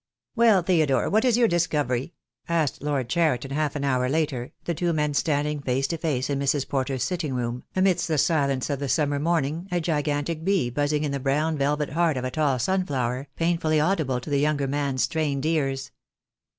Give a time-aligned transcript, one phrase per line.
[0.35, 2.15] "Well, Theodore, what is your discovery?"
[2.49, 6.39] asked Lord Cheriton half an hour later, the two men standing face to face in
[6.39, 6.67] Mrs.
[6.67, 11.11] Porter's sitting room, amidst the silence of the summer morning, a gigantic bee buzzing in
[11.11, 15.45] the brown velvet heart of a tall sunflower, painfully audible to the younger man's strained
[15.45, 15.91] ears.